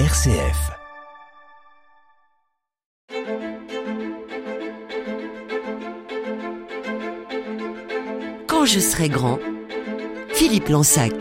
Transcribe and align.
RCF. 0.00 0.72
Quand 8.48 8.64
je 8.64 8.80
serai 8.80 9.08
grand, 9.08 9.38
Philippe 10.32 10.68
Lansac. 10.68 11.12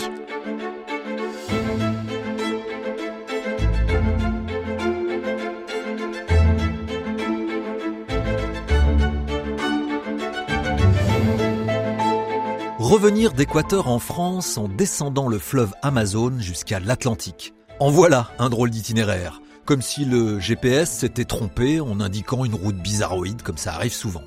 Revenir 12.80 13.34
d'Équateur 13.34 13.88
en 13.88 14.00
France 14.00 14.58
en 14.58 14.68
descendant 14.68 15.28
le 15.28 15.38
fleuve 15.38 15.76
Amazone 15.84 16.42
jusqu'à 16.42 16.80
l'Atlantique. 16.80 17.54
En 17.84 17.92
voilà 17.92 18.30
un 18.40 18.50
drôle 18.50 18.70
d'itinéraire, 18.70 19.42
comme 19.66 19.82
si 19.82 20.06
le 20.06 20.40
GPS 20.40 20.90
s'était 20.90 21.26
trompé 21.26 21.82
en 21.82 22.00
indiquant 22.00 22.46
une 22.46 22.56
route 22.56 22.78
bizarroïde 22.78 23.42
comme 23.42 23.58
ça 23.58 23.74
arrive 23.74 23.92
souvent. 23.92 24.24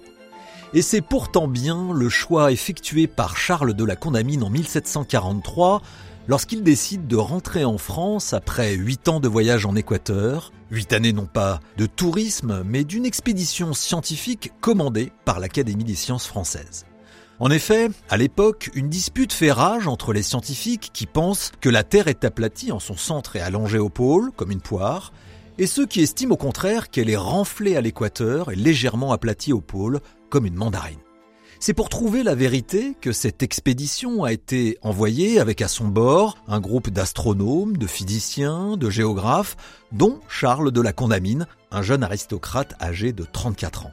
Et 0.74 0.82
c'est 0.82 1.00
pourtant 1.00 1.48
bien 1.48 1.90
le 1.94 2.10
choix 2.10 2.52
effectué 2.52 3.06
par 3.06 3.38
Charles 3.38 3.72
de 3.72 3.82
la 3.82 3.96
Condamine 3.96 4.42
en 4.42 4.50
1743 4.50 5.80
lorsqu'il 6.28 6.64
décide 6.64 7.06
de 7.06 7.16
rentrer 7.16 7.64
en 7.64 7.78
France 7.78 8.34
après 8.34 8.74
huit 8.74 9.08
ans 9.08 9.20
de 9.20 9.28
voyage 9.28 9.64
en 9.64 9.74
Équateur, 9.74 10.52
huit 10.70 10.92
années 10.92 11.14
non 11.14 11.24
pas 11.24 11.60
de 11.78 11.86
tourisme, 11.86 12.62
mais 12.62 12.84
d'une 12.84 13.06
expédition 13.06 13.72
scientifique 13.72 14.52
commandée 14.60 15.12
par 15.24 15.40
l'Académie 15.40 15.84
des 15.84 15.94
sciences 15.94 16.26
françaises. 16.26 16.84
En 17.38 17.50
effet, 17.50 17.90
à 18.08 18.16
l'époque, 18.16 18.70
une 18.74 18.88
dispute 18.88 19.34
fait 19.34 19.52
rage 19.52 19.86
entre 19.88 20.14
les 20.14 20.22
scientifiques 20.22 20.90
qui 20.94 21.04
pensent 21.04 21.52
que 21.60 21.68
la 21.68 21.84
Terre 21.84 22.08
est 22.08 22.24
aplatie 22.24 22.72
en 22.72 22.80
son 22.80 22.96
centre 22.96 23.36
et 23.36 23.40
allongée 23.40 23.78
au 23.78 23.90
pôle, 23.90 24.30
comme 24.32 24.50
une 24.50 24.62
poire, 24.62 25.12
et 25.58 25.66
ceux 25.66 25.86
qui 25.86 26.00
estiment 26.00 26.34
au 26.34 26.38
contraire 26.38 26.88
qu'elle 26.88 27.10
est 27.10 27.16
renflée 27.16 27.76
à 27.76 27.82
l'équateur 27.82 28.50
et 28.52 28.56
légèrement 28.56 29.12
aplatie 29.12 29.52
au 29.52 29.60
pôle, 29.60 30.00
comme 30.30 30.46
une 30.46 30.54
mandarine. 30.54 30.98
C'est 31.60 31.74
pour 31.74 31.90
trouver 31.90 32.22
la 32.22 32.34
vérité 32.34 32.96
que 33.00 33.12
cette 33.12 33.42
expédition 33.42 34.24
a 34.24 34.32
été 34.32 34.78
envoyée 34.80 35.38
avec 35.38 35.60
à 35.60 35.68
son 35.68 35.88
bord 35.88 36.38
un 36.48 36.60
groupe 36.60 36.88
d'astronomes, 36.88 37.76
de 37.76 37.86
physiciens, 37.86 38.78
de 38.78 38.88
géographes, 38.88 39.56
dont 39.92 40.20
Charles 40.28 40.70
de 40.70 40.80
la 40.80 40.94
Condamine, 40.94 41.46
un 41.70 41.82
jeune 41.82 42.02
aristocrate 42.02 42.74
âgé 42.80 43.12
de 43.12 43.24
34 43.24 43.86
ans. 43.86 43.92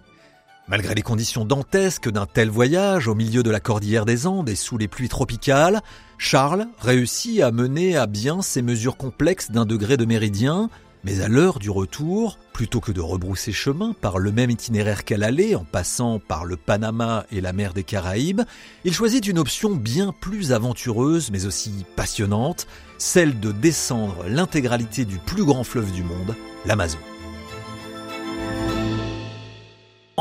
Malgré 0.69 0.95
les 0.95 1.02
conditions 1.02 1.44
dantesques 1.44 2.09
d'un 2.09 2.25
tel 2.25 2.50
voyage 2.50 3.09
au 3.09 3.16
milieu 3.16 3.44
de 3.44 3.52
la 3.52 3.59
cordillère 3.59 4.06
des 4.06 4.28
Andes 4.28 4.47
et 4.47 4.56
sous 4.56 4.78
les 4.78 4.88
pluies 4.88 5.09
tropicales, 5.09 5.81
Charles 6.17 6.67
réussit 6.80 7.42
à 7.42 7.52
mener 7.52 7.97
à 7.97 8.08
bien 8.08 8.42
ces 8.42 8.61
mesures 8.61 8.95
complexes 8.95 9.52
d'un 9.52 9.66
degré 9.66 9.97
de 9.97 10.06
méridien, 10.06 10.69
mais 11.03 11.19
à 11.19 11.28
l'heure 11.28 11.59
du 11.59 11.69
retour, 11.69 12.39
plutôt 12.53 12.80
que 12.80 12.94
de 12.94 13.02
rebrousser 13.02 13.52
chemin 13.52 13.94
par 14.00 14.19
le 14.19 14.31
même 14.31 14.52
itinéraire 14.52 15.03
qu'à 15.03 15.17
l'aller 15.17 15.53
en 15.53 15.66
passant 15.66 16.19
par 16.19 16.45
le 16.45 16.56
Panama 16.56 17.25
et 17.30 17.41
la 17.41 17.52
mer 17.52 17.73
des 17.73 17.84
Caraïbes, 17.84 18.44
il 18.86 18.94
choisit 18.94 19.28
une 19.28 19.39
option 19.39 19.75
bien 19.75 20.14
plus 20.22 20.53
aventureuse 20.53 21.30
mais 21.30 21.45
aussi 21.45 21.84
passionnante, 21.97 22.67
celle 22.97 23.38
de 23.41 23.52
descendre 23.52 24.23
l'intégralité 24.30 25.03
du 25.03 25.17
plus 25.17 25.44
grand 25.44 25.66
fleuve 25.66 25.91
du 25.91 26.03
monde, 26.03 26.36
l'Amazon. 26.66 27.00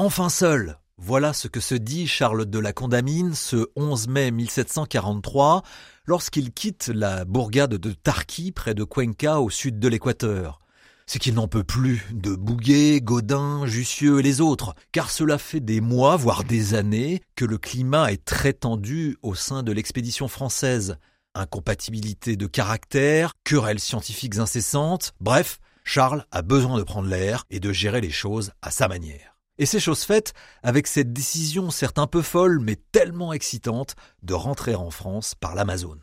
Enfin 0.05 0.31
seul, 0.31 0.81
voilà 0.99 1.33
ce 1.33 1.47
que 1.47 1.61
se 1.61 1.77
dit 1.77 2.09
Charles 2.09 2.47
de 2.47 2.59
la 2.59 2.73
Condamine 2.73 3.37
ce 3.37 3.69
11 3.77 4.09
mai 4.09 4.33
1743 4.33 5.63
lorsqu'il 6.07 6.51
quitte 6.51 6.89
la 6.89 7.25
bourgade 7.25 7.75
de 7.75 7.93
Tarqui 7.93 8.51
près 8.51 8.75
de 8.75 8.83
Cuenca 8.83 9.41
au 9.41 9.49
sud 9.49 9.79
de 9.79 9.87
l'Équateur. 9.87 10.59
C'est 11.07 11.21
qu'il 11.21 11.35
n'en 11.35 11.47
peut 11.47 11.63
plus 11.63 12.05
de 12.11 12.35
Bouguer, 12.35 13.01
Godin, 13.01 13.65
Jussieu 13.67 14.19
et 14.19 14.25
les 14.25 14.41
autres, 14.41 14.75
car 14.91 15.09
cela 15.09 15.39
fait 15.39 15.61
des 15.61 15.81
mois, 15.81 16.17
voire 16.17 16.43
des 16.43 16.75
années, 16.75 17.21
que 17.37 17.45
le 17.45 17.59
climat 17.59 18.11
est 18.11 18.25
très 18.25 18.55
tendu 18.55 19.19
au 19.23 19.37
sein 19.37 19.63
de 19.63 19.71
l'expédition 19.71 20.27
française. 20.27 20.97
Incompatibilité 21.37 22.35
de 22.35 22.49
caractère, 22.49 23.35
querelles 23.45 23.79
scientifiques 23.79 24.39
incessantes, 24.39 25.13
bref, 25.21 25.61
Charles 25.85 26.27
a 26.33 26.43
besoin 26.43 26.77
de 26.77 26.83
prendre 26.83 27.09
l'air 27.09 27.45
et 27.51 27.61
de 27.61 27.73
gérer 27.73 28.01
les 28.01 28.11
choses 28.11 28.51
à 28.63 28.73
sa 28.73 28.89
manière. 28.89 29.32
Et 29.63 29.67
c'est 29.67 29.79
chose 29.79 30.03
faite 30.03 30.35
avec 30.65 30.89
cette 30.89 31.13
décision 31.13 31.71
certes 31.71 32.01
un 32.01 32.09
peu 32.09 32.21
folle 32.21 32.59
mais 32.59 32.75
tellement 32.75 33.33
excitante 33.33 33.95
de 34.25 34.35
rentrer 34.35 34.75
en 34.75 34.91
France 34.91 35.37
par 35.37 35.55
l'Amazone. 35.55 36.03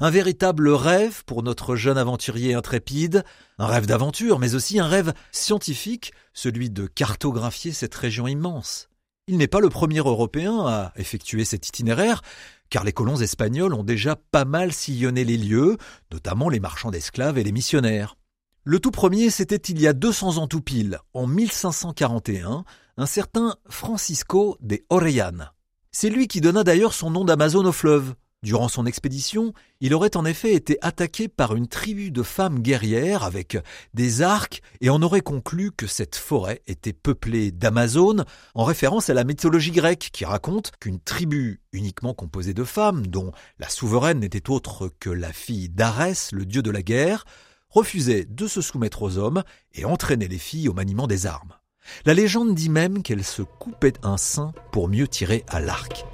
Un 0.00 0.10
véritable 0.10 0.68
rêve 0.68 1.24
pour 1.24 1.42
notre 1.42 1.76
jeune 1.76 1.96
aventurier 1.96 2.52
intrépide, 2.52 3.24
un 3.56 3.64
rêve 3.64 3.86
d'aventure 3.86 4.38
mais 4.38 4.54
aussi 4.54 4.78
un 4.78 4.86
rêve 4.86 5.14
scientifique, 5.32 6.12
celui 6.34 6.68
de 6.68 6.86
cartographier 6.86 7.72
cette 7.72 7.94
région 7.94 8.28
immense. 8.28 8.90
Il 9.28 9.38
n'est 9.38 9.48
pas 9.48 9.60
le 9.60 9.70
premier 9.70 10.00
Européen 10.00 10.66
à 10.66 10.92
effectuer 10.96 11.46
cet 11.46 11.68
itinéraire, 11.68 12.20
car 12.68 12.84
les 12.84 12.92
colons 12.92 13.16
espagnols 13.16 13.72
ont 13.72 13.82
déjà 13.82 14.14
pas 14.14 14.44
mal 14.44 14.74
sillonné 14.74 15.24
les 15.24 15.38
lieux, 15.38 15.78
notamment 16.12 16.50
les 16.50 16.60
marchands 16.60 16.90
d'esclaves 16.90 17.38
et 17.38 17.44
les 17.44 17.52
missionnaires. 17.52 18.16
Le 18.70 18.78
tout 18.78 18.92
premier, 18.92 19.30
c'était 19.30 19.56
il 19.56 19.80
y 19.80 19.88
a 19.88 19.92
200 19.92 20.36
ans 20.36 20.46
tout 20.46 20.60
pile, 20.60 21.00
en 21.12 21.26
1541, 21.26 22.62
un 22.98 23.06
certain 23.06 23.56
Francisco 23.68 24.56
de 24.60 24.78
Orellana. 24.90 25.54
C'est 25.90 26.08
lui 26.08 26.28
qui 26.28 26.40
donna 26.40 26.62
d'ailleurs 26.62 26.94
son 26.94 27.10
nom 27.10 27.24
d'Amazon 27.24 27.64
au 27.64 27.72
fleuve. 27.72 28.14
Durant 28.44 28.68
son 28.68 28.86
expédition, 28.86 29.54
il 29.80 29.92
aurait 29.92 30.16
en 30.16 30.24
effet 30.24 30.54
été 30.54 30.78
attaqué 30.82 31.26
par 31.26 31.56
une 31.56 31.66
tribu 31.66 32.12
de 32.12 32.22
femmes 32.22 32.60
guerrières 32.60 33.24
avec 33.24 33.58
des 33.92 34.22
arcs 34.22 34.62
et 34.80 34.88
en 34.88 35.02
aurait 35.02 35.20
conclu 35.20 35.72
que 35.72 35.88
cette 35.88 36.14
forêt 36.14 36.62
était 36.68 36.92
peuplée 36.92 37.50
d'Amazones 37.50 38.24
en 38.54 38.62
référence 38.62 39.10
à 39.10 39.14
la 39.14 39.24
mythologie 39.24 39.72
grecque 39.72 40.10
qui 40.12 40.24
raconte 40.24 40.70
qu'une 40.78 41.00
tribu 41.00 41.60
uniquement 41.72 42.14
composée 42.14 42.54
de 42.54 42.62
femmes, 42.62 43.08
dont 43.08 43.32
la 43.58 43.68
souveraine 43.68 44.20
n'était 44.20 44.48
autre 44.48 44.92
que 45.00 45.10
la 45.10 45.32
fille 45.32 45.70
d'Arès, 45.70 46.30
le 46.30 46.46
dieu 46.46 46.62
de 46.62 46.70
la 46.70 46.82
guerre, 46.82 47.24
refusait 47.70 48.26
de 48.28 48.46
se 48.46 48.60
soumettre 48.60 49.02
aux 49.02 49.18
hommes 49.18 49.42
et 49.74 49.84
entraînait 49.84 50.28
les 50.28 50.38
filles 50.38 50.68
au 50.68 50.74
maniement 50.74 51.06
des 51.06 51.26
armes. 51.26 51.54
La 52.04 52.14
légende 52.14 52.54
dit 52.54 52.68
même 52.68 53.02
qu'elle 53.02 53.24
se 53.24 53.42
coupait 53.42 53.94
un 54.02 54.16
sein 54.16 54.52
pour 54.72 54.88
mieux 54.88 55.08
tirer 55.08 55.44
à 55.48 55.60
l'arc. 55.60 56.04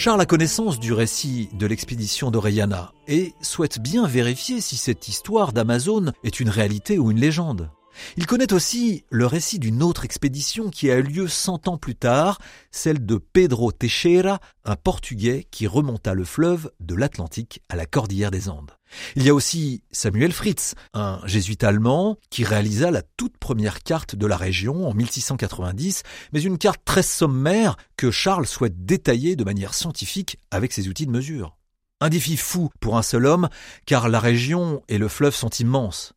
Charles 0.00 0.22
a 0.22 0.24
connaissance 0.24 0.80
du 0.80 0.94
récit 0.94 1.50
de 1.52 1.66
l'expédition 1.66 2.30
d'Orellana 2.30 2.94
et 3.06 3.34
souhaite 3.42 3.80
bien 3.80 4.06
vérifier 4.06 4.62
si 4.62 4.78
cette 4.78 5.08
histoire 5.08 5.52
d'Amazon 5.52 6.12
est 6.24 6.40
une 6.40 6.48
réalité 6.48 6.98
ou 6.98 7.10
une 7.10 7.20
légende. 7.20 7.70
Il 8.16 8.26
connaît 8.26 8.52
aussi 8.52 9.04
le 9.10 9.26
récit 9.26 9.58
d'une 9.58 9.82
autre 9.82 10.04
expédition 10.04 10.70
qui 10.70 10.90
a 10.90 10.96
eu 10.96 11.02
lieu 11.02 11.28
cent 11.28 11.68
ans 11.68 11.78
plus 11.78 11.94
tard, 11.94 12.38
celle 12.70 13.04
de 13.04 13.16
Pedro 13.16 13.72
Teixeira, 13.72 14.40
un 14.64 14.76
Portugais 14.76 15.46
qui 15.50 15.66
remonta 15.66 16.14
le 16.14 16.24
fleuve 16.24 16.70
de 16.80 16.94
l'Atlantique 16.94 17.62
à 17.68 17.76
la 17.76 17.86
cordillère 17.86 18.30
des 18.30 18.48
Andes. 18.48 18.72
Il 19.16 19.22
y 19.22 19.28
a 19.28 19.34
aussi 19.34 19.82
Samuel 19.90 20.32
Fritz, 20.32 20.74
un 20.94 21.20
jésuite 21.24 21.64
allemand 21.64 22.16
qui 22.30 22.44
réalisa 22.44 22.90
la 22.90 23.02
toute 23.02 23.36
première 23.38 23.82
carte 23.82 24.16
de 24.16 24.26
la 24.26 24.36
région 24.36 24.88
en 24.88 24.94
1690, 24.94 26.02
mais 26.32 26.42
une 26.42 26.58
carte 26.58 26.82
très 26.84 27.02
sommaire 27.02 27.76
que 27.96 28.10
Charles 28.10 28.46
souhaite 28.46 28.84
détailler 28.84 29.36
de 29.36 29.44
manière 29.44 29.74
scientifique 29.74 30.38
avec 30.50 30.72
ses 30.72 30.88
outils 30.88 31.06
de 31.06 31.12
mesure. 31.12 31.56
Un 32.00 32.08
défi 32.08 32.36
fou 32.36 32.70
pour 32.80 32.96
un 32.96 33.02
seul 33.02 33.26
homme, 33.26 33.48
car 33.84 34.08
la 34.08 34.20
région 34.20 34.82
et 34.88 34.96
le 34.96 35.08
fleuve 35.08 35.34
sont 35.34 35.50
immenses. 35.50 36.14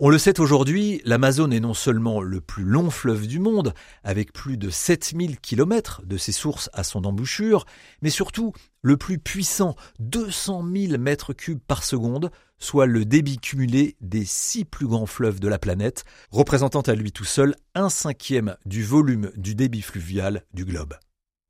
On 0.00 0.08
le 0.08 0.18
sait 0.18 0.40
aujourd'hui, 0.40 1.00
l'Amazone 1.04 1.52
est 1.52 1.60
non 1.60 1.72
seulement 1.72 2.20
le 2.20 2.40
plus 2.40 2.64
long 2.64 2.90
fleuve 2.90 3.28
du 3.28 3.38
monde, 3.38 3.74
avec 4.02 4.32
plus 4.32 4.56
de 4.56 4.68
7000 4.68 5.38
km 5.38 6.02
de 6.04 6.16
ses 6.16 6.32
sources 6.32 6.68
à 6.72 6.82
son 6.82 7.04
embouchure, 7.04 7.64
mais 8.02 8.10
surtout 8.10 8.52
le 8.82 8.96
plus 8.96 9.20
puissant, 9.20 9.76
200 10.00 10.64
000 10.74 10.98
mètres 10.98 11.32
cubes 11.32 11.60
par 11.64 11.84
seconde, 11.84 12.32
soit 12.58 12.86
le 12.86 13.04
débit 13.04 13.38
cumulé 13.38 13.94
des 14.00 14.24
six 14.24 14.64
plus 14.64 14.88
grands 14.88 15.06
fleuves 15.06 15.38
de 15.38 15.46
la 15.46 15.60
planète, 15.60 16.04
représentant 16.32 16.80
à 16.80 16.96
lui 16.96 17.12
tout 17.12 17.24
seul 17.24 17.54
un 17.76 17.88
cinquième 17.88 18.56
du 18.66 18.82
volume 18.82 19.30
du 19.36 19.54
débit 19.54 19.82
fluvial 19.82 20.42
du 20.54 20.64
globe. 20.64 20.94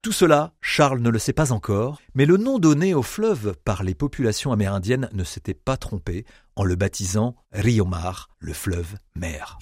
Tout 0.04 0.12
cela, 0.12 0.52
Charles 0.60 1.00
ne 1.00 1.08
le 1.08 1.18
sait 1.18 1.32
pas 1.32 1.50
encore, 1.50 1.98
mais 2.14 2.26
le 2.26 2.36
nom 2.36 2.58
donné 2.58 2.92
au 2.92 3.00
fleuve 3.00 3.56
par 3.64 3.82
les 3.82 3.94
populations 3.94 4.52
amérindiennes 4.52 5.08
ne 5.14 5.24
s'était 5.24 5.54
pas 5.54 5.78
trompé 5.78 6.26
en 6.56 6.64
le 6.64 6.76
baptisant 6.76 7.36
Rio 7.54 7.86
Mar, 7.86 8.28
le 8.38 8.52
fleuve 8.52 8.96
mer. 9.16 9.58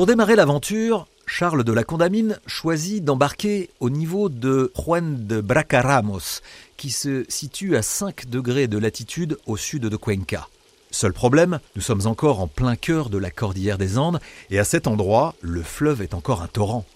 Pour 0.00 0.06
démarrer 0.06 0.34
l'aventure, 0.34 1.06
Charles 1.26 1.62
de 1.62 1.74
la 1.74 1.84
Condamine 1.84 2.38
choisit 2.46 3.04
d'embarquer 3.04 3.68
au 3.80 3.90
niveau 3.90 4.30
de 4.30 4.72
Juan 4.74 5.26
de 5.26 5.42
Bracaramos, 5.42 6.40
qui 6.78 6.88
se 6.88 7.26
situe 7.28 7.76
à 7.76 7.82
5 7.82 8.30
degrés 8.30 8.66
de 8.66 8.78
latitude 8.78 9.36
au 9.44 9.58
sud 9.58 9.84
de 9.84 9.96
Cuenca. 9.98 10.48
Seul 10.90 11.12
problème, 11.12 11.60
nous 11.76 11.82
sommes 11.82 12.06
encore 12.06 12.40
en 12.40 12.46
plein 12.46 12.76
cœur 12.76 13.10
de 13.10 13.18
la 13.18 13.30
cordillère 13.30 13.76
des 13.76 13.98
Andes, 13.98 14.20
et 14.48 14.58
à 14.58 14.64
cet 14.64 14.86
endroit, 14.86 15.34
le 15.42 15.62
fleuve 15.62 16.00
est 16.00 16.14
encore 16.14 16.40
un 16.40 16.48
torrent. 16.48 16.86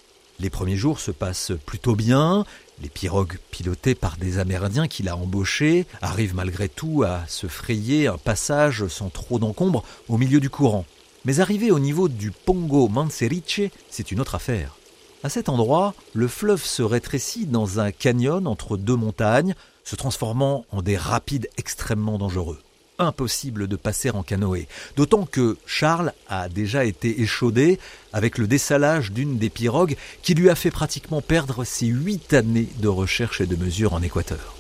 Les 0.40 0.48
premiers 0.48 0.78
jours 0.78 0.98
se 0.98 1.10
passent 1.10 1.52
plutôt 1.66 1.96
bien, 1.96 2.46
les 2.80 2.88
pirogues 2.88 3.36
pilotées 3.50 3.94
par 3.94 4.16
des 4.16 4.38
Amérindiens 4.38 4.88
qu'il 4.88 5.10
a 5.10 5.16
embauchés 5.18 5.84
arrivent 6.00 6.36
malgré 6.36 6.70
tout 6.70 7.02
à 7.06 7.26
se 7.28 7.48
frayer 7.48 8.06
un 8.06 8.16
passage 8.16 8.86
sans 8.86 9.10
trop 9.10 9.38
d'encombre 9.38 9.84
au 10.08 10.16
milieu 10.16 10.40
du 10.40 10.48
courant. 10.48 10.86
Mais 11.24 11.40
arrivé 11.40 11.70
au 11.70 11.78
niveau 11.78 12.08
du 12.08 12.30
Pongo 12.30 12.88
Manseriche, 12.88 13.62
c'est 13.88 14.12
une 14.12 14.20
autre 14.20 14.34
affaire. 14.34 14.76
À 15.22 15.30
cet 15.30 15.48
endroit, 15.48 15.94
le 16.12 16.28
fleuve 16.28 16.62
se 16.62 16.82
rétrécit 16.82 17.46
dans 17.46 17.80
un 17.80 17.92
canyon 17.92 18.46
entre 18.46 18.76
deux 18.76 18.96
montagnes, 18.96 19.54
se 19.84 19.96
transformant 19.96 20.66
en 20.70 20.82
des 20.82 20.98
rapides 20.98 21.48
extrêmement 21.56 22.18
dangereux. 22.18 22.60
Impossible 22.98 23.68
de 23.68 23.76
passer 23.76 24.10
en 24.10 24.22
canoë, 24.22 24.68
d'autant 24.96 25.24
que 25.24 25.56
Charles 25.64 26.12
a 26.28 26.50
déjà 26.50 26.84
été 26.84 27.22
échaudé 27.22 27.80
avec 28.12 28.36
le 28.36 28.46
dessalage 28.46 29.10
d'une 29.10 29.38
des 29.38 29.50
pirogues 29.50 29.96
qui 30.22 30.34
lui 30.34 30.50
a 30.50 30.54
fait 30.54 30.70
pratiquement 30.70 31.22
perdre 31.22 31.64
ses 31.64 31.86
huit 31.86 32.34
années 32.34 32.68
de 32.80 32.88
recherche 32.88 33.40
et 33.40 33.46
de 33.46 33.56
mesure 33.56 33.94
en 33.94 34.02
Équateur. 34.02 34.54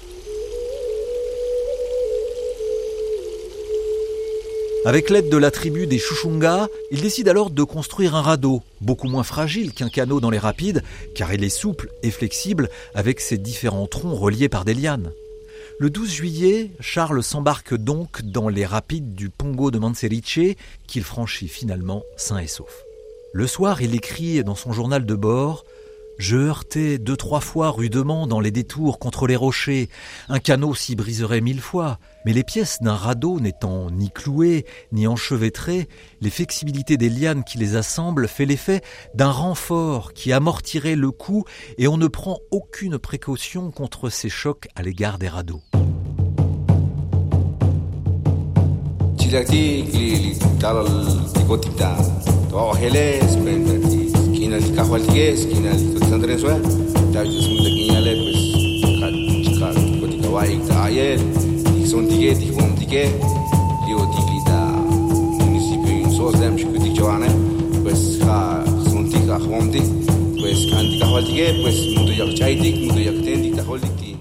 Avec 4.86 5.08
l'aide 5.08 5.30
de 5.30 5.38
la 5.38 5.50
tribu 5.50 5.86
des 5.86 5.98
Chuchunga, 5.98 6.68
il 6.90 7.00
décide 7.00 7.28
alors 7.28 7.48
de 7.48 7.62
construire 7.62 8.14
un 8.16 8.20
radeau, 8.20 8.62
beaucoup 8.82 9.08
moins 9.08 9.22
fragile 9.22 9.72
qu'un 9.72 9.88
canot 9.88 10.20
dans 10.20 10.28
les 10.28 10.38
rapides, 10.38 10.82
car 11.14 11.32
il 11.32 11.42
est 11.42 11.48
souple 11.48 11.88
et 12.02 12.10
flexible 12.10 12.68
avec 12.94 13.20
ses 13.20 13.38
différents 13.38 13.86
troncs 13.86 14.18
reliés 14.18 14.50
par 14.50 14.66
des 14.66 14.74
lianes. 14.74 15.10
Le 15.78 15.88
12 15.88 16.10
juillet, 16.10 16.70
Charles 16.80 17.22
s'embarque 17.22 17.74
donc 17.74 18.20
dans 18.20 18.50
les 18.50 18.66
rapides 18.66 19.14
du 19.14 19.30
Pongo 19.30 19.70
de 19.70 19.78
Manseriche, 19.78 20.54
qu'il 20.86 21.02
franchit 21.02 21.48
finalement 21.48 22.02
sain 22.18 22.38
et 22.38 22.46
sauf. 22.46 22.82
Le 23.32 23.46
soir, 23.46 23.80
il 23.80 23.94
écrit 23.94 24.44
dans 24.44 24.54
son 24.54 24.74
journal 24.74 25.06
de 25.06 25.14
bord 25.14 25.64
je 26.18 26.36
heurtais 26.36 26.98
deux, 26.98 27.16
trois 27.16 27.40
fois 27.40 27.70
rudement 27.70 28.26
dans 28.26 28.40
les 28.40 28.50
détours 28.50 28.98
contre 28.98 29.26
les 29.26 29.36
rochers. 29.36 29.88
Un 30.28 30.38
canot 30.38 30.74
s'y 30.74 30.94
briserait 30.94 31.40
mille 31.40 31.60
fois, 31.60 31.98
mais 32.24 32.32
les 32.32 32.44
pièces 32.44 32.80
d'un 32.80 32.94
radeau 32.94 33.40
n'étant 33.40 33.90
ni 33.90 34.10
clouées, 34.10 34.64
ni 34.92 35.06
enchevêtrées, 35.06 35.88
les 36.20 36.30
flexibilités 36.30 36.96
des 36.96 37.10
lianes 37.10 37.44
qui 37.44 37.58
les 37.58 37.76
assemblent 37.76 38.28
fait 38.28 38.46
l'effet 38.46 38.80
d'un 39.14 39.30
renfort 39.30 40.12
qui 40.12 40.32
amortirait 40.32 40.96
le 40.96 41.10
coup 41.10 41.44
et 41.78 41.88
on 41.88 41.96
ne 41.96 42.06
prend 42.06 42.38
aucune 42.50 42.98
précaution 42.98 43.70
contre 43.70 44.10
ces 44.10 44.28
chocs 44.28 44.68
à 44.74 44.82
l'égard 44.82 45.18
des 45.18 45.28
radeaux. 45.28 45.62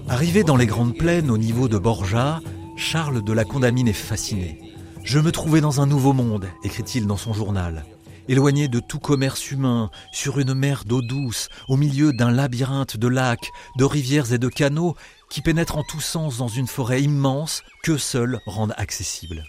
Arrivé 0.08 0.42
dans 0.42 0.56
les 0.56 0.66
grandes 0.66 0.96
plaines 0.96 1.30
au 1.30 1.36
niveau 1.38 1.68
de 1.68 1.76
Borja, 1.76 2.40
Charles 2.76 3.22
de 3.22 3.32
la 3.34 3.44
Condamine 3.44 3.88
est 3.88 3.92
fasciné. 3.92 4.58
Je 5.02 5.18
me 5.18 5.32
trouvais 5.32 5.60
dans 5.60 5.82
un 5.82 5.86
nouveau 5.86 6.14
monde, 6.14 6.46
écrit-il 6.62 7.06
dans 7.06 7.18
son 7.18 7.34
journal 7.34 7.84
éloigné 8.28 8.68
de 8.68 8.80
tout 8.80 8.98
commerce 8.98 9.50
humain, 9.50 9.90
sur 10.12 10.38
une 10.38 10.54
mer 10.54 10.84
d'eau 10.84 11.02
douce, 11.02 11.48
au 11.68 11.76
milieu 11.76 12.12
d'un 12.12 12.30
labyrinthe 12.30 12.96
de 12.96 13.08
lacs, 13.08 13.50
de 13.76 13.84
rivières 13.84 14.32
et 14.32 14.38
de 14.38 14.48
canaux 14.48 14.96
qui 15.30 15.40
pénètrent 15.40 15.78
en 15.78 15.82
tous 15.82 16.00
sens 16.00 16.38
dans 16.38 16.48
une 16.48 16.66
forêt 16.66 17.02
immense 17.02 17.62
que 17.82 17.96
seuls 17.96 18.40
rendent 18.46 18.74
accessible. 18.76 19.44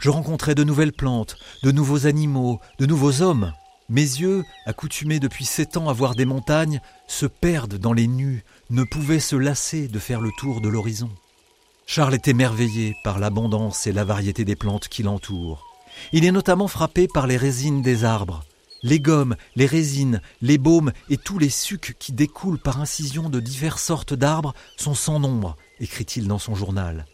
Je 0.00 0.10
rencontrais 0.10 0.54
de 0.54 0.64
nouvelles 0.64 0.92
plantes, 0.92 1.36
de 1.62 1.72
nouveaux 1.72 2.06
animaux, 2.06 2.60
de 2.78 2.86
nouveaux 2.86 3.22
hommes. 3.22 3.52
Mes 3.88 4.00
yeux, 4.00 4.44
accoutumés 4.64 5.20
depuis 5.20 5.44
sept 5.44 5.76
ans 5.76 5.88
à 5.88 5.92
voir 5.92 6.14
des 6.14 6.24
montagnes, 6.24 6.80
se 7.06 7.26
perdent 7.26 7.78
dans 7.78 7.92
les 7.92 8.06
nus, 8.06 8.44
ne 8.70 8.82
pouvaient 8.82 9.20
se 9.20 9.36
lasser 9.36 9.88
de 9.88 9.98
faire 9.98 10.20
le 10.20 10.30
tour 10.38 10.60
de 10.60 10.68
l'horizon. 10.68 11.10
Charles 11.86 12.14
est 12.14 12.28
émerveillé 12.28 12.96
par 13.04 13.18
l'abondance 13.18 13.86
et 13.86 13.92
la 13.92 14.04
variété 14.04 14.44
des 14.44 14.56
plantes 14.56 14.88
qui 14.88 15.02
l'entourent. 15.02 15.73
Il 16.12 16.24
est 16.24 16.32
notamment 16.32 16.68
frappé 16.68 17.08
par 17.08 17.26
les 17.26 17.36
résines 17.36 17.82
des 17.82 18.04
arbres. 18.04 18.44
Les 18.82 19.00
gommes, 19.00 19.36
les 19.56 19.66
résines, 19.66 20.20
les 20.42 20.58
baumes 20.58 20.92
et 21.08 21.16
tous 21.16 21.38
les 21.38 21.48
sucs 21.48 21.96
qui 21.98 22.12
découlent 22.12 22.58
par 22.58 22.80
incision 22.80 23.30
de 23.30 23.40
diverses 23.40 23.82
sortes 23.82 24.12
d'arbres 24.12 24.54
sont 24.76 24.94
sans 24.94 25.18
nombre, 25.18 25.56
écrit-il 25.80 26.28
dans 26.28 26.38
son 26.38 26.54
journal. 26.54 27.06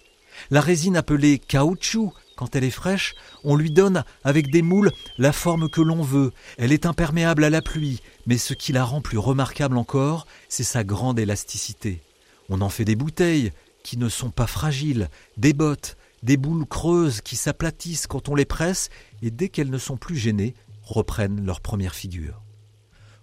La 0.51 0.61
résine 0.61 0.97
appelée 0.97 1.39
caoutchouc, 1.39 2.13
quand 2.35 2.57
elle 2.57 2.65
est 2.65 2.71
fraîche, 2.71 3.15
on 3.45 3.55
lui 3.55 3.71
donne, 3.71 4.03
avec 4.25 4.51
des 4.51 4.63
moules, 4.63 4.91
la 5.19 5.33
forme 5.33 5.69
que 5.69 5.83
l'on 5.83 6.03
veut. 6.03 6.33
Elle 6.59 6.73
est 6.73 6.87
imperméable 6.87 7.45
à 7.45 7.51
la 7.51 7.63
pluie, 7.63 8.01
mais 8.27 8.39
ce 8.39 8.55
qui 8.55 8.73
la 8.73 8.83
rend 8.83 9.01
plus 9.01 9.19
remarquable 9.19 9.77
encore, 9.77 10.27
c'est 10.49 10.65
sa 10.65 10.83
grande 10.83 11.21
élasticité. 11.21 12.01
On 12.49 12.63
en 12.63 12.71
fait 12.71 12.85
des 12.85 12.97
bouteilles, 12.97 13.53
qui 13.83 13.97
ne 13.97 14.09
sont 14.09 14.31
pas 14.31 14.47
fragiles, 14.47 15.09
des 15.37 15.53
bottes, 15.53 15.97
des 16.23 16.37
boules 16.37 16.67
creuses 16.67 17.21
qui 17.21 17.37
s'aplatissent 17.37 18.07
quand 18.07 18.29
on 18.29 18.35
les 18.35 18.45
presse 18.45 18.89
et 19.23 19.31
dès 19.31 19.49
qu'elles 19.49 19.71
ne 19.71 19.79
sont 19.79 19.97
plus 19.97 20.17
gênées, 20.17 20.55
reprennent 20.83 21.45
leur 21.45 21.61
première 21.61 21.95
figure. 21.95 22.43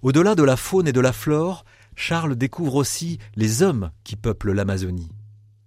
Au-delà 0.01 0.35
de 0.35 0.43
la 0.43 0.57
faune 0.57 0.87
et 0.87 0.93
de 0.93 0.99
la 0.99 1.13
flore, 1.13 1.65
Charles 1.95 2.35
découvre 2.35 2.75
aussi 2.75 3.19
les 3.35 3.63
hommes 3.63 3.91
qui 4.03 4.15
peuplent 4.15 4.51
l'Amazonie. 4.51 5.11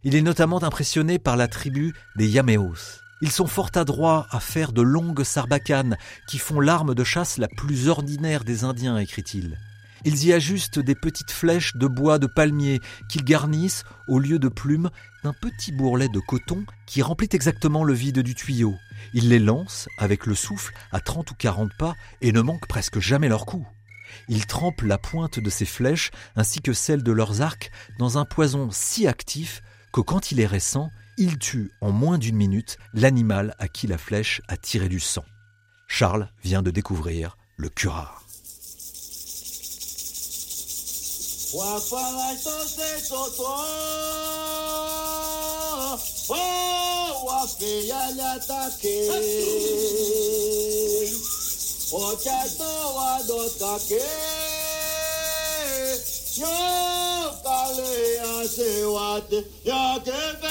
Il 0.02 0.14
est 0.14 0.22
notamment 0.22 0.62
impressionné 0.62 1.18
par 1.18 1.36
la 1.36 1.48
tribu 1.48 1.92
des 2.16 2.28
Yameos. 2.28 3.00
Ils 3.20 3.30
sont 3.30 3.46
fort 3.46 3.70
adroits 3.74 4.26
à 4.30 4.40
faire 4.40 4.72
de 4.72 4.80
longues 4.80 5.24
sarbacanes 5.24 5.98
qui 6.26 6.38
font 6.38 6.60
l'arme 6.60 6.94
de 6.94 7.04
chasse 7.04 7.36
la 7.36 7.48
plus 7.48 7.88
ordinaire 7.88 8.44
des 8.44 8.64
Indiens, 8.64 8.96
écrit-il. 8.96 9.58
Ils 10.04 10.24
y 10.24 10.32
ajustent 10.32 10.78
des 10.78 10.94
petites 10.94 11.30
flèches 11.30 11.76
de 11.76 11.86
bois 11.86 12.18
de 12.18 12.26
palmier 12.26 12.80
qu'ils 13.08 13.24
garnissent, 13.24 13.84
au 14.08 14.18
lieu 14.18 14.38
de 14.38 14.48
plumes, 14.48 14.90
d'un 15.22 15.32
petit 15.32 15.72
bourrelet 15.72 16.08
de 16.08 16.20
coton 16.20 16.64
qui 16.86 17.02
remplit 17.02 17.28
exactement 17.32 17.84
le 17.84 17.92
vide 17.92 18.20
du 18.20 18.34
tuyau. 18.34 18.74
Ils 19.12 19.28
les 19.28 19.38
lancent 19.38 19.88
avec 19.98 20.26
le 20.26 20.34
souffle 20.34 20.74
à 20.92 21.00
30 21.00 21.30
ou 21.30 21.34
40 21.34 21.70
pas 21.78 21.94
et 22.20 22.32
ne 22.32 22.40
manquent 22.40 22.68
presque 22.68 22.98
jamais 22.98 23.28
leur 23.28 23.46
coup. 23.46 23.66
Ils 24.28 24.46
trempent 24.46 24.82
la 24.82 24.98
pointe 24.98 25.38
de 25.38 25.50
ces 25.50 25.66
flèches 25.66 26.10
ainsi 26.36 26.60
que 26.60 26.72
celle 26.72 27.02
de 27.02 27.12
leurs 27.12 27.42
arcs 27.42 27.70
dans 27.98 28.18
un 28.18 28.24
poison 28.24 28.70
si 28.72 29.06
actif 29.06 29.62
que 29.92 30.00
quand 30.00 30.32
il 30.32 30.40
est 30.40 30.46
récent, 30.46 30.90
il 31.18 31.38
tue 31.38 31.70
en 31.80 31.92
moins 31.92 32.18
d'une 32.18 32.36
minute 32.36 32.78
l'animal 32.94 33.54
à 33.58 33.68
qui 33.68 33.86
la 33.86 33.98
flèche 33.98 34.40
a 34.48 34.56
tiré 34.56 34.88
du 34.88 35.00
sang. 35.00 35.24
Charles 35.86 36.28
vient 36.42 36.62
de 36.62 36.70
découvrir 36.70 37.36
le 37.56 37.68
curare. 37.68 38.24
Qua 41.50 41.80
fala 41.80 42.32
entonces 42.32 43.08
soltó 43.08 43.56
Oh, 46.28 47.28
a 47.28 47.48
feia 47.48 48.10
lhe 48.12 48.22
O 51.92 52.16
que 52.16 52.28
a 52.28 52.48
toa 52.56 53.22
do 53.26 53.50
taquei 53.50 53.98
Yo 56.36 56.46
calei 57.42 58.18
a 58.18 58.48
seu 58.48 58.96
ate 58.96 59.44
o 59.66 59.72
a 59.72 60.00
que 60.00 60.49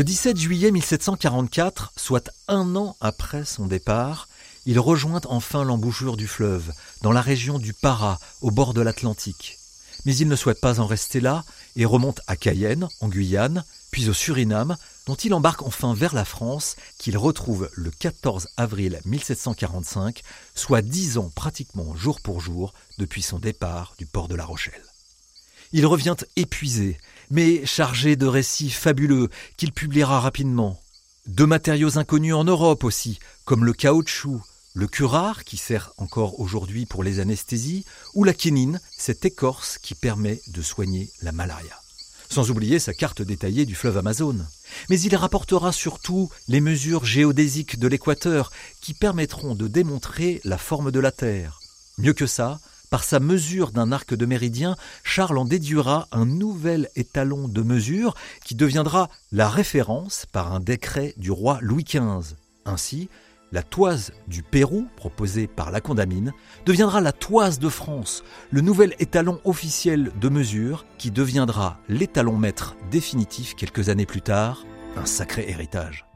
Le 0.00 0.04
17 0.04 0.38
juillet 0.38 0.70
1744, 0.70 1.92
soit 1.94 2.30
un 2.48 2.74
an 2.74 2.96
après 3.02 3.44
son 3.44 3.66
départ, 3.66 4.30
il 4.64 4.80
rejoint 4.80 5.20
enfin 5.26 5.62
l'embouchure 5.62 6.16
du 6.16 6.26
fleuve, 6.26 6.72
dans 7.02 7.12
la 7.12 7.20
région 7.20 7.58
du 7.58 7.74
Para, 7.74 8.18
au 8.40 8.50
bord 8.50 8.72
de 8.72 8.80
l'Atlantique. 8.80 9.58
Mais 10.06 10.16
il 10.16 10.28
ne 10.28 10.36
souhaite 10.36 10.62
pas 10.62 10.80
en 10.80 10.86
rester 10.86 11.20
là 11.20 11.44
et 11.76 11.84
remonte 11.84 12.22
à 12.28 12.36
Cayenne, 12.36 12.88
en 13.02 13.08
Guyane, 13.08 13.62
puis 13.90 14.08
au 14.08 14.14
Suriname, 14.14 14.78
dont 15.06 15.16
il 15.16 15.34
embarque 15.34 15.60
enfin 15.60 15.92
vers 15.92 16.14
la 16.14 16.24
France, 16.24 16.76
qu'il 16.96 17.18
retrouve 17.18 17.68
le 17.74 17.90
14 17.90 18.48
avril 18.56 19.02
1745, 19.04 20.22
soit 20.54 20.80
dix 20.80 21.18
ans 21.18 21.30
pratiquement 21.34 21.94
jour 21.94 22.22
pour 22.22 22.40
jour 22.40 22.72
depuis 22.96 23.20
son 23.20 23.38
départ 23.38 23.96
du 23.98 24.06
port 24.06 24.28
de 24.28 24.34
La 24.34 24.46
Rochelle. 24.46 24.82
Il 25.72 25.86
revient 25.86 26.16
épuisé, 26.36 26.98
mais 27.30 27.64
chargé 27.64 28.16
de 28.16 28.26
récits 28.26 28.70
fabuleux 28.70 29.28
qu'il 29.56 29.72
publiera 29.72 30.20
rapidement. 30.20 30.80
De 31.26 31.44
matériaux 31.44 31.98
inconnus 31.98 32.34
en 32.34 32.44
Europe 32.44 32.84
aussi, 32.84 33.18
comme 33.44 33.64
le 33.64 33.72
caoutchouc, 33.72 34.42
le 34.74 34.86
curare, 34.86 35.44
qui 35.44 35.56
sert 35.56 35.92
encore 35.96 36.38
aujourd'hui 36.40 36.86
pour 36.86 37.02
les 37.02 37.18
anesthésies, 37.18 37.84
ou 38.14 38.24
la 38.24 38.34
quinine, 38.34 38.80
cette 38.96 39.24
écorce 39.24 39.78
qui 39.78 39.94
permet 39.94 40.40
de 40.48 40.62
soigner 40.62 41.10
la 41.22 41.32
malaria. 41.32 41.74
Sans 42.30 42.50
oublier 42.50 42.78
sa 42.78 42.94
carte 42.94 43.22
détaillée 43.22 43.66
du 43.66 43.74
fleuve 43.74 43.98
Amazon. 43.98 44.36
Mais 44.88 45.00
il 45.00 45.16
rapportera 45.16 45.72
surtout 45.72 46.30
les 46.46 46.60
mesures 46.60 47.04
géodésiques 47.04 47.80
de 47.80 47.88
l'équateur 47.88 48.52
qui 48.80 48.94
permettront 48.94 49.56
de 49.56 49.66
démontrer 49.66 50.40
la 50.44 50.56
forme 50.56 50.92
de 50.92 51.00
la 51.00 51.10
Terre. 51.10 51.60
Mieux 51.98 52.12
que 52.12 52.26
ça, 52.26 52.60
par 52.90 53.04
sa 53.04 53.20
mesure 53.20 53.70
d'un 53.70 53.92
arc 53.92 54.14
de 54.14 54.26
méridien, 54.26 54.76
Charles 55.04 55.38
en 55.38 55.44
déduira 55.44 56.08
un 56.12 56.26
nouvel 56.26 56.88
étalon 56.96 57.48
de 57.48 57.62
mesure 57.62 58.14
qui 58.44 58.54
deviendra 58.54 59.08
la 59.32 59.48
référence 59.48 60.26
par 60.30 60.52
un 60.52 60.60
décret 60.60 61.14
du 61.16 61.30
roi 61.30 61.58
Louis 61.62 61.84
XV. 61.84 62.34
Ainsi, 62.66 63.08
la 63.52 63.62
toise 63.62 64.12
du 64.28 64.42
Pérou, 64.42 64.86
proposée 64.96 65.46
par 65.46 65.70
la 65.70 65.80
Condamine, 65.80 66.32
deviendra 66.66 67.00
la 67.00 67.12
toise 67.12 67.58
de 67.58 67.68
France, 67.68 68.22
le 68.50 68.60
nouvel 68.60 68.94
étalon 68.98 69.40
officiel 69.44 70.12
de 70.20 70.28
mesure 70.28 70.84
qui 70.98 71.10
deviendra 71.10 71.78
l'étalon 71.88 72.36
maître 72.36 72.76
définitif 72.90 73.54
quelques 73.54 73.88
années 73.88 74.06
plus 74.06 74.22
tard, 74.22 74.64
un 74.96 75.06
sacré 75.06 75.48
héritage. 75.48 76.09